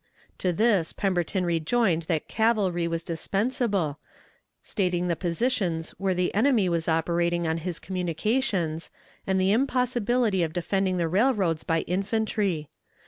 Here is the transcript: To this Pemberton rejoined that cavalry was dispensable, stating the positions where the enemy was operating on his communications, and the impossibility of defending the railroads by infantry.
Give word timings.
To 0.39 0.51
this 0.51 0.93
Pemberton 0.93 1.45
rejoined 1.45 2.01
that 2.09 2.27
cavalry 2.27 2.87
was 2.87 3.03
dispensable, 3.03 3.99
stating 4.63 5.05
the 5.09 5.15
positions 5.15 5.91
where 5.99 6.15
the 6.15 6.33
enemy 6.33 6.67
was 6.67 6.87
operating 6.87 7.45
on 7.45 7.59
his 7.59 7.77
communications, 7.77 8.89
and 9.27 9.39
the 9.39 9.51
impossibility 9.51 10.41
of 10.41 10.53
defending 10.53 10.97
the 10.97 11.07
railroads 11.07 11.63
by 11.63 11.81
infantry. 11.81 12.71